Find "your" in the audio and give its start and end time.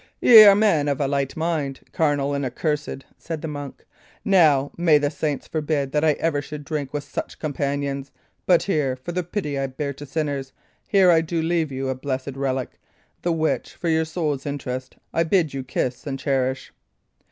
13.89-14.05